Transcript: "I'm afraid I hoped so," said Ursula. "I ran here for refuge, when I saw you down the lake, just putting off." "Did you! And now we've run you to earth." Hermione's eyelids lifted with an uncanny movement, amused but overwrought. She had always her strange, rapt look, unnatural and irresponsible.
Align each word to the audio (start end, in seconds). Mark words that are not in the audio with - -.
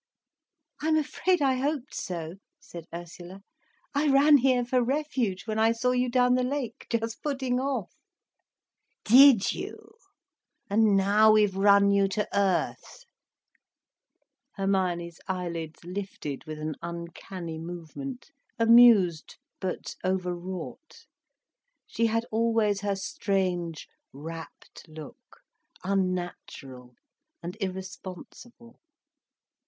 "I'm 0.81 0.97
afraid 0.97 1.43
I 1.43 1.57
hoped 1.57 1.93
so," 1.93 2.37
said 2.59 2.87
Ursula. 2.91 3.43
"I 3.93 4.07
ran 4.07 4.37
here 4.37 4.65
for 4.65 4.81
refuge, 4.83 5.45
when 5.45 5.59
I 5.59 5.73
saw 5.73 5.91
you 5.91 6.09
down 6.09 6.33
the 6.33 6.41
lake, 6.43 6.87
just 6.89 7.21
putting 7.21 7.59
off." 7.59 7.91
"Did 9.03 9.51
you! 9.51 9.93
And 10.67 10.97
now 10.97 11.31
we've 11.33 11.55
run 11.55 11.91
you 11.91 12.07
to 12.07 12.27
earth." 12.35 13.03
Hermione's 14.55 15.19
eyelids 15.27 15.83
lifted 15.83 16.45
with 16.45 16.57
an 16.57 16.77
uncanny 16.81 17.59
movement, 17.59 18.31
amused 18.57 19.37
but 19.59 19.95
overwrought. 20.03 21.05
She 21.85 22.07
had 22.07 22.25
always 22.31 22.81
her 22.81 22.95
strange, 22.95 23.87
rapt 24.11 24.87
look, 24.87 25.41
unnatural 25.83 26.95
and 27.43 27.55
irresponsible. 27.61 28.79